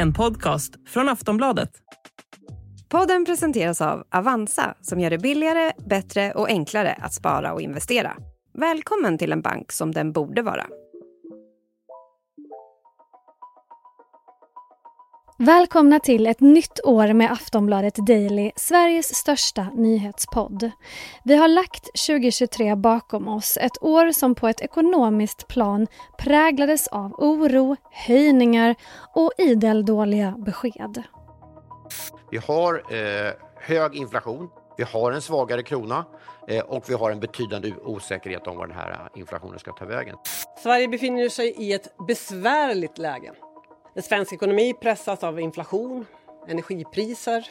[0.00, 1.70] en podcast från Aftonbladet.
[2.88, 8.16] Podden presenteras av Avanza som gör det billigare, bättre och enklare att spara och investera.
[8.58, 10.66] Välkommen till en bank som den borde vara.
[15.42, 20.70] Välkomna till ett nytt år med Aftonbladet Daily, Sveriges största nyhetspodd.
[21.24, 25.86] Vi har lagt 2023 bakom oss, ett år som på ett ekonomiskt plan
[26.18, 28.74] präglades av oro, höjningar
[29.14, 31.02] och idel dåliga besked.
[32.30, 36.04] Vi har eh, hög inflation, vi har en svagare krona
[36.48, 40.16] eh, och vi har en betydande osäkerhet om var den här inflationen ska ta vägen.
[40.62, 43.32] Sverige befinner sig i ett besvärligt läge.
[43.94, 46.06] Den svenska ekonomi pressas av inflation,
[46.48, 47.46] energipriser,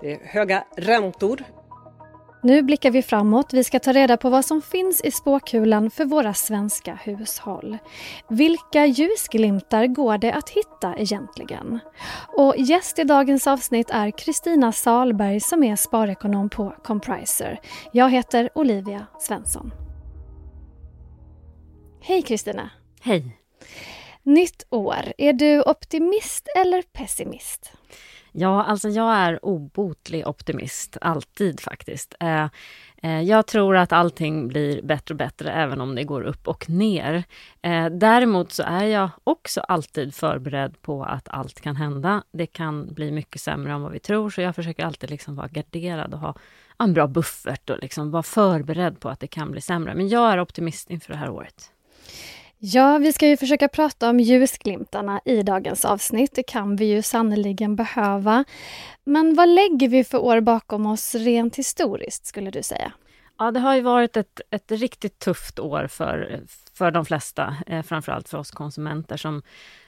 [0.00, 1.44] det är höga räntor.
[2.44, 3.52] Nu blickar vi framåt.
[3.52, 7.78] Vi ska ta reda på vad som finns i spåkulan för våra svenska hushåll.
[8.28, 11.78] Vilka ljusglimtar går det att hitta egentligen?
[12.36, 17.60] Och gäst i dagens avsnitt är Kristina Salberg som är sparekonom på Compriser.
[17.92, 19.72] Jag heter Olivia Svensson.
[22.00, 22.70] Hej Kristina!
[23.00, 23.36] Hej!
[24.22, 25.12] Nytt år.
[25.18, 27.72] Är du optimist eller pessimist?
[28.32, 32.14] Ja, alltså jag är obotlig optimist, alltid faktiskt.
[32.20, 32.48] Eh,
[33.02, 36.70] eh, jag tror att allting blir bättre och bättre även om det går upp och
[36.70, 37.24] ner.
[37.62, 42.22] Eh, däremot så är jag också alltid förberedd på att allt kan hända.
[42.32, 45.48] Det kan bli mycket sämre än vad vi tror, så jag försöker alltid liksom vara
[45.48, 46.34] garderad och ha
[46.78, 49.94] en bra buffert och liksom vara förberedd på att det kan bli sämre.
[49.94, 51.72] Men jag är optimist inför det här året.
[52.64, 56.30] Ja, vi ska ju försöka prata om ljusglimtarna i dagens avsnitt.
[56.34, 58.44] Det kan vi ju sannoliken behöva.
[59.04, 62.92] Men vad lägger vi för år bakom oss rent historiskt, skulle du säga?
[63.38, 67.82] Ja, det har ju varit ett, ett riktigt tufft år för, för de flesta, eh,
[67.82, 69.42] framförallt för oss konsumenter som,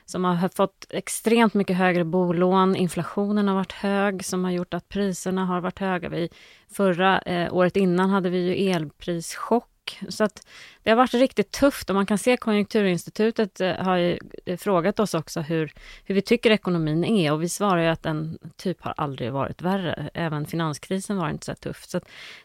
[0.04, 2.76] som har fått extremt mycket högre bolån.
[2.76, 6.08] Inflationen har varit hög som har gjort att priserna har varit höga.
[6.08, 6.28] Vi,
[6.76, 9.73] förra eh, året innan hade vi ju elprischock
[10.08, 10.46] så att
[10.82, 15.00] det har varit riktigt tufft och man kan se Konjunkturinstitutet eh, har ju eh, frågat
[15.00, 15.72] oss också hur,
[16.04, 19.62] hur vi tycker ekonomin är och vi svarar ju att den typ har aldrig varit
[19.62, 20.10] värre.
[20.14, 21.84] Även finanskrisen var inte så tuff.
[21.84, 22.00] Så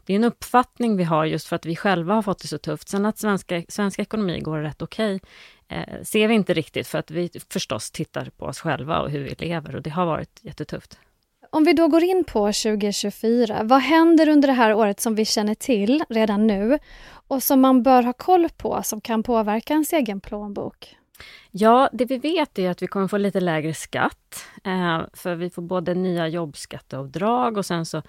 [0.05, 2.57] det är en uppfattning vi har just för att vi själva har fått det så
[2.57, 2.89] tufft.
[2.89, 6.97] Sen att svenska, svenska ekonomi går rätt okej okay, eh, ser vi inte riktigt för
[6.97, 10.39] att vi förstås tittar på oss själva och hur vi lever och det har varit
[10.41, 11.00] jättetufft.
[11.51, 15.25] Om vi då går in på 2024, vad händer under det här året som vi
[15.25, 16.79] känner till redan nu
[17.27, 20.95] och som man bör ha koll på som kan påverka ens egen plånbok?
[21.52, 24.46] Ja, det vi vet är att vi kommer få lite lägre skatt.
[24.63, 28.02] Eh, för vi får både nya jobbskatteavdrag och sen så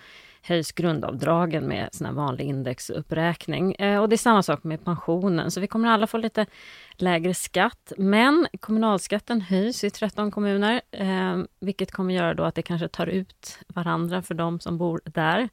[0.43, 3.75] höjs grundavdragen med sån vanlig indexuppräkning.
[3.75, 6.47] Eh, och det är samma sak med pensionen, så vi kommer alla få lite
[6.93, 7.93] lägre skatt.
[7.97, 13.07] Men kommunalskatten höjs i 13 kommuner, eh, vilket kommer göra då att det kanske tar
[13.07, 15.49] ut varandra för de som bor där.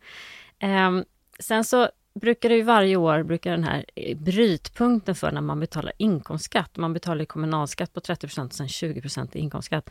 [1.39, 1.89] Sen så
[2.22, 6.78] brukar det ju varje år, brukar den här eh, brytpunkten för när man betalar inkomstskatt,
[6.78, 9.01] man betalar kommunalskatt på 30% och sen 20
[9.33, 9.89] i inkomstskatt.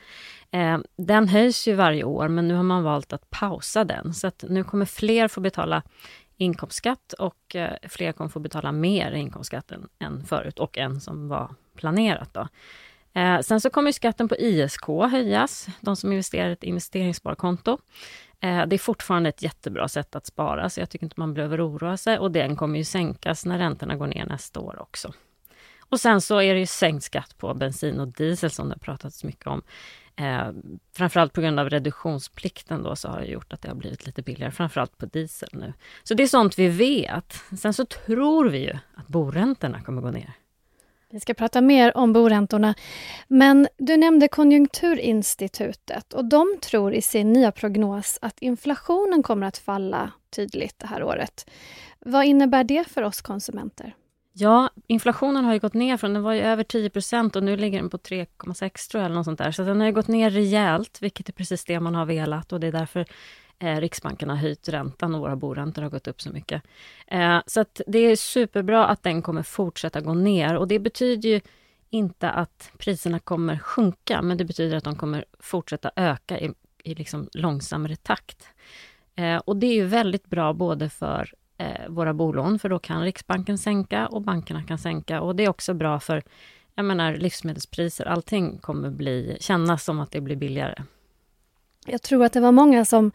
[0.51, 4.27] Eh, den höjs ju varje år, men nu har man valt att pausa den, så
[4.27, 5.83] att nu kommer fler få betala
[6.37, 11.29] inkomstskatt och eh, fler kommer få betala mer inkomstskatt än, än förut och än som
[11.29, 12.35] var planerat.
[12.35, 12.49] Då.
[13.21, 17.79] Eh, sen så kommer skatten på ISK höjas, de som investerar i ett investeringssparkonto.
[18.41, 21.69] Eh, det är fortfarande ett jättebra sätt att spara, så jag tycker inte man behöver
[21.69, 22.19] oroa sig.
[22.19, 25.13] Och den kommer ju sänkas när räntorna går ner nästa år också.
[25.89, 28.79] Och sen så är det ju sänkt skatt på bensin och diesel som det har
[28.79, 29.63] pratats mycket om.
[30.17, 30.49] Eh,
[30.97, 34.23] framförallt på grund av reduktionsplikten då så har det gjort att det har blivit lite
[34.23, 35.73] billigare, framförallt på diesel nu.
[36.03, 37.43] Så det är sånt vi vet.
[37.59, 40.33] Sen så tror vi ju att boräntorna kommer gå ner.
[41.17, 42.75] Vi ska prata mer om boräntorna.
[43.29, 49.59] Men du nämnde Konjunkturinstitutet och de tror i sin nya prognos att inflationen kommer att
[49.59, 51.51] falla tydligt det här året.
[52.01, 53.95] Vad innebär det för oss konsumenter?
[54.33, 57.81] Ja, inflationen har ju gått ner från, den var ju över 10% och nu ligger
[57.81, 59.53] den på 3,6 tror jag, eller något sånt där.
[59.53, 62.61] Så den har ju gått ner rejält, vilket är precis det man har velat och
[62.61, 63.07] det är därför
[63.59, 66.63] eh, Riksbanken har höjt räntan och våra boräntor har gått upp så mycket.
[67.07, 71.29] Eh, så att det är superbra att den kommer fortsätta gå ner och det betyder
[71.29, 71.41] ju
[71.91, 76.95] inte att priserna kommer sjunka, men det betyder att de kommer fortsätta öka i, i
[76.95, 78.49] liksom långsammare takt.
[79.15, 83.03] Eh, och det är ju väldigt bra både för eh, våra bolån, för då kan
[83.03, 85.21] Riksbanken sänka och bankerna kan sänka.
[85.21, 86.23] Och det är också bra för
[86.75, 88.05] jag menar, livsmedelspriser.
[88.05, 90.83] Allting kommer bli, kännas som att det blir billigare.
[91.87, 93.13] Jag tror att det var många som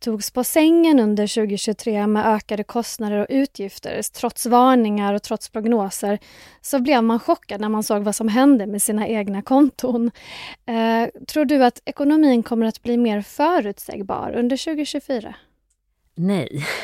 [0.00, 4.02] togs på sängen under 2023 med ökade kostnader och utgifter.
[4.12, 6.18] Trots varningar och trots prognoser
[6.60, 10.10] så blev man chockad när man såg vad som hände med sina egna konton.
[10.66, 15.34] Eh, tror du att ekonomin kommer att bli mer förutsägbar under 2024?
[16.18, 16.66] Nej.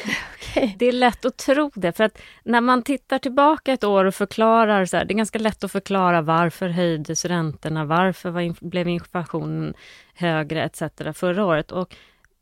[0.54, 0.74] Okay.
[0.78, 4.14] Det är lätt att tro det, för att när man tittar tillbaka ett år och
[4.14, 8.88] förklarar, så här, det är ganska lätt att förklara varför höjdes räntorna, varför var, blev
[8.88, 9.74] inflationen
[10.14, 10.82] högre etc.
[11.14, 11.72] förra året.
[11.72, 11.94] Och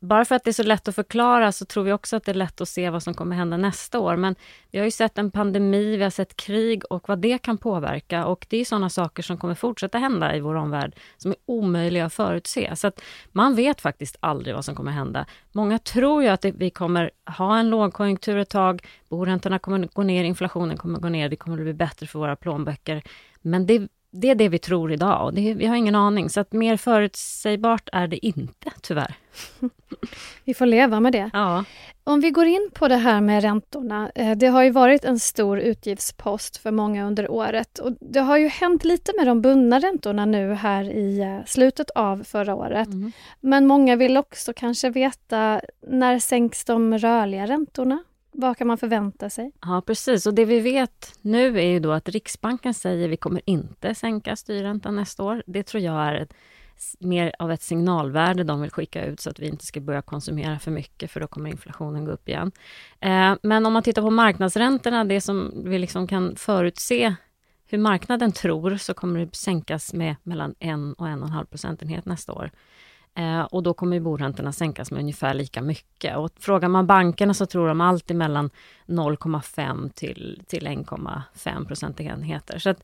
[0.03, 2.31] bara för att det är så lätt att förklara så tror vi också att det
[2.31, 4.15] är lätt att se vad som kommer hända nästa år.
[4.15, 4.35] Men
[4.71, 8.25] vi har ju sett en pandemi, vi har sett krig och vad det kan påverka.
[8.25, 12.05] Och det är sådana saker som kommer fortsätta hända i vår omvärld som är omöjliga
[12.05, 12.75] att förutse.
[12.75, 13.01] Så att
[13.31, 15.25] man vet faktiskt aldrig vad som kommer hända.
[15.51, 20.23] Många tror ju att vi kommer ha en lågkonjunktur ett tag, boräntorna kommer gå ner,
[20.23, 23.03] inflationen kommer gå ner, det kommer bli bättre för våra plånböcker.
[23.41, 26.29] Men det det är det vi tror idag och det, vi har ingen aning.
[26.29, 29.15] Så att mer förutsägbart är det inte, tyvärr.
[30.43, 31.29] Vi får leva med det.
[31.33, 31.63] Ja.
[32.03, 34.11] Om vi går in på det här med räntorna.
[34.15, 37.79] Eh, det har ju varit en stor utgiftspost för många under året.
[37.79, 41.89] Och det har ju hänt lite med de bundna räntorna nu här i eh, slutet
[41.89, 42.87] av förra året.
[42.87, 43.11] Mm.
[43.39, 48.03] Men många vill också kanske veta när sänks de rörliga räntorna?
[48.33, 49.51] Vad kan man förvänta sig?
[49.61, 50.25] Ja, precis.
[50.25, 53.95] Och det vi vet nu är ju då att Riksbanken säger att vi kommer inte
[53.95, 55.43] sänka styrräntan nästa år.
[55.45, 56.33] Det tror jag är ett,
[56.99, 60.59] mer av ett signalvärde de vill skicka ut så att vi inte ska börja konsumera
[60.59, 62.51] för mycket för då kommer inflationen gå upp igen.
[62.99, 67.15] Eh, men om man tittar på marknadsräntorna, det som vi liksom kan förutse
[67.65, 72.51] hur marknaden tror så kommer det sänkas med mellan 1 och 1,5 procentenhet nästa år.
[73.15, 76.17] Eh, och då kommer boräntorna sänkas med ungefär lika mycket.
[76.17, 78.49] Och frågar man bankerna så tror de alltid mellan
[78.85, 82.59] 0,5 till, till 1,5 procentenheter.
[82.59, 82.83] Så att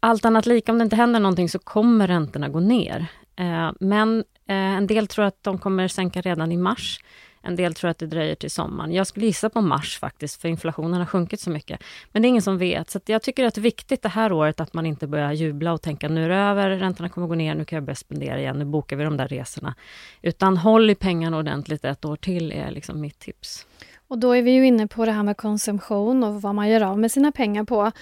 [0.00, 3.06] allt annat lika, om det inte händer någonting så kommer räntorna gå ner.
[3.36, 7.00] Eh, men eh, en del tror att de kommer sänka redan i mars.
[7.44, 8.92] En del tror att det dröjer till sommaren.
[8.92, 11.82] Jag skulle gissa på mars faktiskt, för inflationen har sjunkit så mycket.
[12.12, 12.90] Men det är ingen som vet.
[12.90, 15.72] Så jag tycker att det är viktigt det här året att man inte börjar jubla
[15.72, 18.38] och tänka nu är det över, räntorna kommer gå ner, nu kan jag börja spendera
[18.38, 19.74] igen, nu bokar vi de där resorna.
[20.22, 23.66] Utan håll i pengarna ordentligt ett år till är liksom mitt tips.
[24.08, 26.80] Och då är vi ju inne på det här med konsumtion och vad man gör
[26.80, 27.92] av med sina pengar på.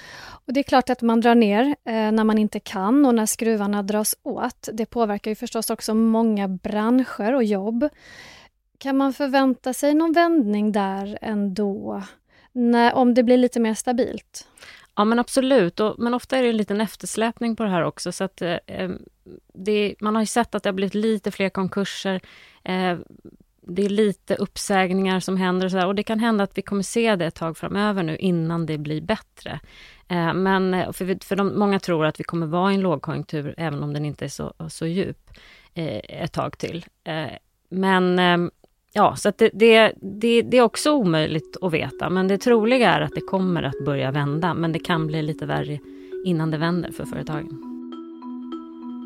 [0.46, 3.26] Och det är klart att man drar ner eh, när man inte kan och när
[3.26, 4.68] skruvarna dras åt.
[4.72, 7.88] Det påverkar ju förstås också många branscher och jobb.
[8.82, 12.02] Kan man förvänta sig någon vändning där ändå?
[12.52, 14.48] När, om det blir lite mer stabilt?
[14.94, 18.12] Ja men absolut, och, men ofta är det en liten eftersläpning på det här också.
[18.12, 18.90] Så att, eh,
[19.54, 22.20] det, man har ju sett att det har blivit lite fler konkurser.
[22.64, 22.98] Eh,
[23.60, 26.62] det är lite uppsägningar som händer och, så där, och det kan hända att vi
[26.62, 29.60] kommer se det ett tag framöver nu innan det blir bättre.
[30.08, 32.80] Eh, men eh, för, vi, för de, många tror att vi kommer vara i en
[32.80, 35.30] lågkonjunktur även om den inte är så, så djup
[35.74, 36.86] eh, ett tag till.
[37.04, 37.32] Eh,
[37.68, 38.50] men ehm,
[38.94, 43.00] Ja, så det, det, det, det, är också omöjligt att veta, men det troliga är
[43.00, 45.78] att det kommer att börja vända, men det kan bli lite värre
[46.24, 47.68] innan det vänder för företagen.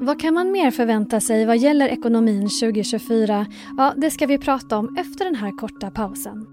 [0.01, 3.47] Vad kan man mer förvänta sig vad gäller ekonomin 2024?
[3.79, 6.47] Ja, det ska vi prata om efter den här korta pausen.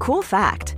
[0.00, 0.77] Cool fact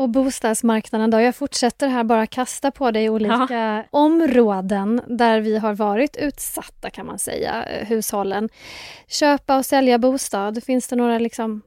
[0.00, 1.20] Och bostadsmarknaden då?
[1.20, 3.84] Jag fortsätter här bara kasta på dig olika ja.
[3.90, 8.48] områden där vi har varit utsatta kan man säga, eh, hushållen.
[9.06, 11.62] Köpa och sälja bostad, finns det några liksom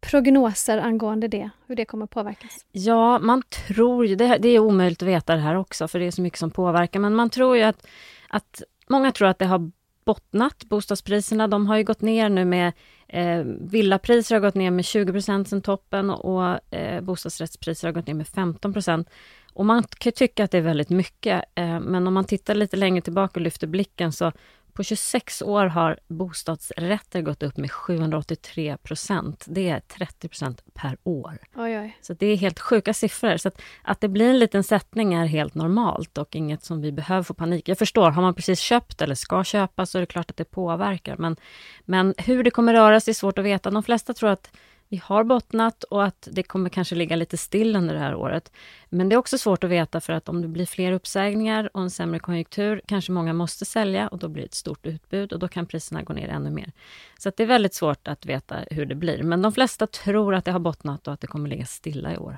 [0.00, 2.64] prognoser angående det, hur det kommer påverkas?
[2.72, 6.06] Ja, man tror ju, det, det är omöjligt att veta det här också för det
[6.06, 7.86] är så mycket som påverkar, men man tror ju att,
[8.28, 9.70] att många tror att det har
[10.04, 10.64] bottnat.
[10.64, 12.72] Bostadspriserna de har ju gått ner nu med
[13.12, 18.14] eh, Villapriser har gått ner med 20 sen toppen och eh, bostadsrättspriser har gått ner
[18.14, 18.74] med 15
[19.52, 22.76] Och man kan tycka att det är väldigt mycket, eh, men om man tittar lite
[22.76, 24.32] längre tillbaka och lyfter blicken så
[24.72, 29.44] på 26 år har bostadsrätter gått upp med 783 procent.
[29.48, 31.38] Det är 30 procent per år.
[31.54, 31.98] Oj, oj.
[32.00, 33.36] Så det är helt sjuka siffror.
[33.36, 36.92] Så att, att det blir en liten sättning är helt normalt och inget som vi
[36.92, 37.68] behöver få panik.
[37.68, 40.44] Jag förstår, har man precis köpt eller ska köpa så är det klart att det
[40.44, 41.16] påverkar.
[41.16, 41.36] Men,
[41.84, 43.70] men hur det kommer röra sig är svårt att veta.
[43.70, 44.50] De flesta tror att
[44.92, 48.52] vi har bottnat och att det kommer kanske ligga lite still under det här året.
[48.88, 51.82] Men det är också svårt att veta för att om det blir fler uppsägningar och
[51.82, 55.38] en sämre konjunktur kanske många måste sälja och då blir det ett stort utbud och
[55.38, 56.72] då kan priserna gå ner ännu mer.
[57.18, 59.22] Så det är väldigt svårt att veta hur det blir.
[59.22, 62.16] Men de flesta tror att det har bottnat och att det kommer ligga stilla i
[62.16, 62.36] år.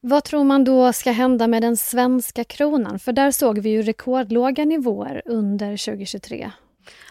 [0.00, 2.98] Vad tror man då ska hända med den svenska kronan?
[2.98, 6.50] För där såg vi ju rekordlåga nivåer under 2023.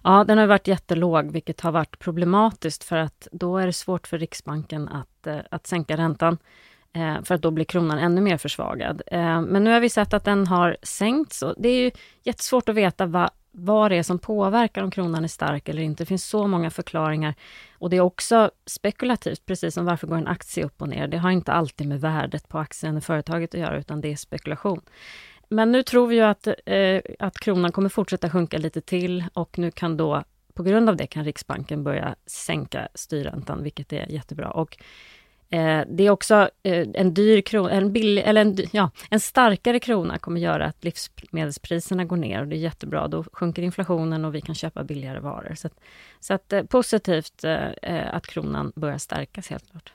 [0.03, 4.07] Ja, den har varit jättelåg, vilket har varit problematiskt för att då är det svårt
[4.07, 6.37] för Riksbanken att, eh, att sänka räntan.
[6.93, 9.01] Eh, för att då blir kronan ännu mer försvagad.
[9.07, 11.91] Eh, men nu har vi sett att den har sänkts och det är ju
[12.23, 16.03] jättesvårt att veta vad, vad det är som påverkar om kronan är stark eller inte.
[16.03, 17.35] Det finns så många förklaringar.
[17.77, 21.07] Och det är också spekulativt, precis som varför går en aktie upp och ner?
[21.07, 24.15] Det har inte alltid med värdet på aktien i företaget att göra, utan det är
[24.15, 24.81] spekulation.
[25.49, 29.59] Men nu tror vi ju att, eh, att kronan kommer fortsätta sjunka lite till och
[29.59, 34.51] nu kan då, på grund av det, kan Riksbanken börja sänka styrräntan, vilket är jättebra.
[34.51, 34.77] Och
[35.51, 39.79] Eh, det är också eh, en dyr krona, en, billig, eller en, ja, en starkare
[39.79, 43.07] krona kommer göra att livsmedelspriserna går ner och det är jättebra.
[43.07, 45.55] Då sjunker inflationen och vi kan köpa billigare varor.
[45.55, 45.73] Så att,
[46.19, 49.93] så att eh, positivt eh, att kronan börjar stärkas helt klart.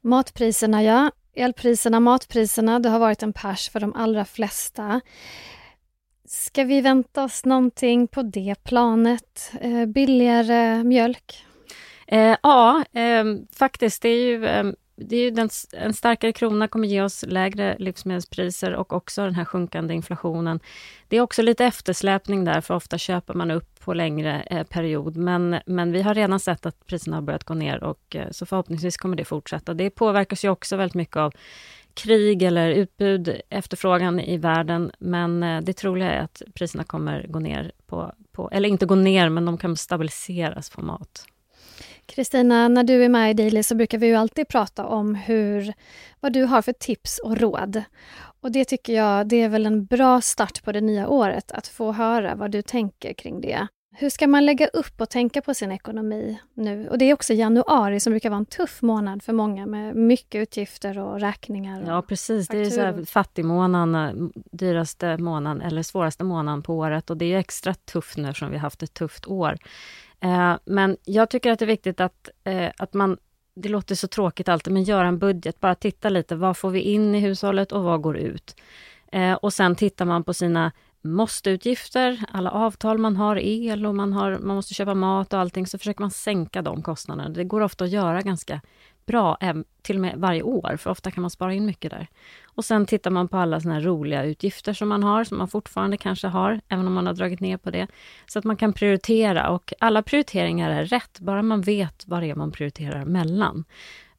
[0.00, 5.00] Matpriserna ja, elpriserna, matpriserna, det har varit en pers för de allra flesta.
[6.26, 9.52] Ska vi vänta oss någonting på det planet?
[9.60, 11.44] Eh, billigare mjölk?
[12.06, 13.24] Eh, ja, eh,
[13.56, 14.02] faktiskt.
[14.02, 14.64] Det är ju, eh,
[14.96, 19.34] det är ju den, en starkare krona kommer ge oss lägre livsmedelspriser och också den
[19.34, 20.60] här sjunkande inflationen.
[21.08, 25.16] Det är också lite eftersläpning där, för ofta köper man upp på längre eh, period.
[25.16, 28.46] Men, men vi har redan sett att priserna har börjat gå ner och eh, så
[28.46, 29.74] förhoppningsvis kommer det fortsätta.
[29.74, 31.32] Det påverkas ju också väldigt mycket av
[31.94, 34.92] krig eller utbud, efterfrågan i världen.
[34.98, 38.94] Men eh, det troliga är att priserna kommer gå ner på, på eller inte gå
[38.94, 41.26] ner, men de kan stabiliseras på mat.
[42.06, 45.74] Kristina, när du är med i Daily så brukar vi ju alltid prata om hur,
[46.20, 47.82] vad du har för tips och råd.
[48.40, 51.66] Och det tycker jag, det är väl en bra start på det nya året, att
[51.66, 53.68] få höra vad du tänker kring det.
[53.96, 56.88] Hur ska man lägga upp och tänka på sin ekonomi nu?
[56.88, 60.42] Och det är också januari som brukar vara en tuff månad för många med mycket
[60.42, 61.82] utgifter och räkningar.
[61.82, 62.48] Och ja, precis.
[62.48, 67.38] Det är så här fattigmånaden, dyraste månaden eller svåraste månaden på året och det är
[67.38, 69.56] extra tufft nu eftersom vi haft ett tufft år.
[70.24, 73.16] Eh, men jag tycker att det är viktigt att, eh, att man,
[73.54, 75.60] det låter så tråkigt alltid, men gör en budget.
[75.60, 78.56] Bara titta lite, vad får vi in i hushållet och vad går ut?
[79.12, 84.12] Eh, och sen tittar man på sina måsteutgifter, alla avtal man har, el och man,
[84.12, 87.28] har, man måste köpa mat och allting, så försöker man sänka de kostnaderna.
[87.28, 88.60] Det går ofta att göra ganska
[89.06, 89.38] bra,
[89.82, 92.06] till och med varje år, för ofta kan man spara in mycket där.
[92.44, 95.48] Och sen tittar man på alla såna här roliga utgifter som man har, som man
[95.48, 97.86] fortfarande kanske har, även om man har dragit ner på det.
[98.26, 102.30] Så att man kan prioritera och alla prioriteringar är rätt, bara man vet vad det
[102.30, 103.64] är man prioriterar mellan.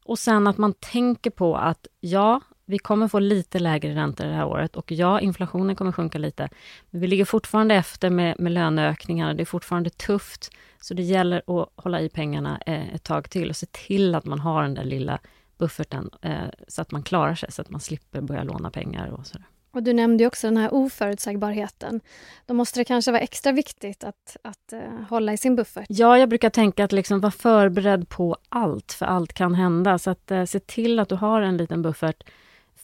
[0.04, 4.32] Och sen att man tänker på att ja, vi kommer få lite lägre räntor det
[4.32, 6.48] här året och ja, inflationen kommer sjunka lite.
[6.90, 9.34] Men vi ligger fortfarande efter med, med löneökningarna.
[9.34, 10.50] Det är fortfarande tufft.
[10.80, 14.24] Så det gäller att hålla i pengarna eh, ett tag till och se till att
[14.24, 15.18] man har den där lilla
[15.58, 16.32] bufferten eh,
[16.68, 19.46] så att man klarar sig, så att man slipper börja låna pengar och sådär.
[19.70, 22.00] Och du nämnde också den här oförutsägbarheten.
[22.46, 25.86] Då måste det kanske vara extra viktigt att, att uh, hålla i sin buffert.
[25.88, 29.98] Ja, jag brukar tänka att liksom vara förberedd på allt, för allt kan hända.
[29.98, 32.24] Så att uh, se till att du har en liten buffert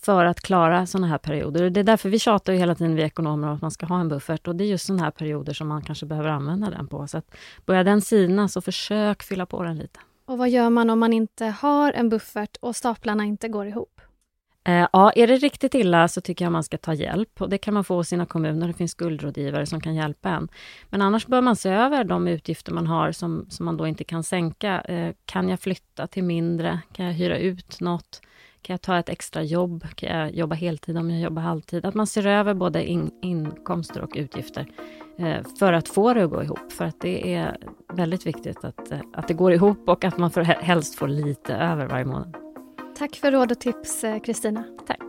[0.04, 1.71] för att klara sådana här perioder.
[1.71, 4.00] Det är därför vi tjatar ju hela tiden, vi ekonomer, om att man ska ha
[4.00, 4.49] en buffert.
[4.49, 7.06] Och det är just sådana här perioder som man kanske behöver använda den på.
[7.06, 7.35] Så att
[7.66, 10.00] börjar den sina, så försök fylla på den lite.
[10.25, 14.00] Och vad gör man om man inte har en buffert och staplarna inte går ihop?
[14.64, 17.59] Eh, ja, är det riktigt illa så tycker jag man ska ta hjälp och det
[17.59, 18.66] kan man få hos sina kommuner.
[18.66, 20.49] Det finns skuldrådgivare som kan hjälpa en.
[20.90, 24.04] Men annars bör man se över de utgifter man har som, som man då inte
[24.04, 24.80] kan sänka.
[24.80, 26.80] Eh, kan jag flytta till mindre?
[26.92, 28.21] Kan jag hyra ut något?
[28.62, 29.85] Kan jag ta ett extra jobb?
[29.95, 31.85] Kan jag jobba heltid om jag jobbar halvtid?
[31.85, 34.66] Att man ser över både in, inkomster och utgifter
[35.19, 36.73] eh, för att få det att gå ihop.
[36.73, 37.57] För att det är
[37.92, 41.54] väldigt viktigt att, eh, att det går ihop och att man får, helst får lite
[41.54, 42.37] över varje månad.
[42.99, 44.64] Tack för råd och tips, eh, Kristina.
[44.87, 45.02] Tack.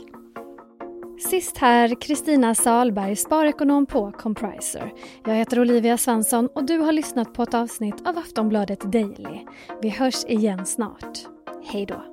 [1.30, 4.94] Sist här Kristina Salberg, sparekonom på Compriser.
[5.26, 9.46] Jag heter Olivia Svensson och du har lyssnat på ett avsnitt av Aftonbladet Daily.
[9.82, 11.18] Vi hörs igen snart.
[11.66, 12.13] Hej då!